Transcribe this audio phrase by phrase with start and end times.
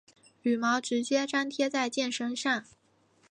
[0.41, 2.65] 羽毛直接粘贴在箭身上。